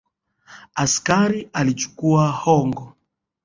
[0.83, 2.93] Askari alichukua hongo.